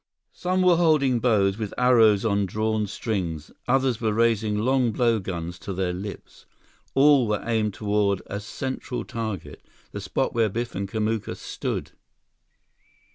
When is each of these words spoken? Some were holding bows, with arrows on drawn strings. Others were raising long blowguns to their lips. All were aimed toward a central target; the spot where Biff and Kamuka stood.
Some 0.33 0.63
were 0.63 0.77
holding 0.77 1.19
bows, 1.19 1.59
with 1.59 1.75
arrows 1.77 2.25
on 2.25 2.47
drawn 2.47 2.87
strings. 2.87 3.51
Others 3.67 4.01
were 4.01 4.13
raising 4.13 4.57
long 4.57 4.91
blowguns 4.91 5.59
to 5.59 5.73
their 5.73 5.93
lips. 5.93 6.47
All 6.95 7.27
were 7.27 7.43
aimed 7.45 7.75
toward 7.75 8.23
a 8.25 8.39
central 8.39 9.05
target; 9.05 9.63
the 9.91 10.01
spot 10.01 10.33
where 10.33 10.49
Biff 10.49 10.73
and 10.73 10.89
Kamuka 10.89 11.35
stood. 11.35 11.91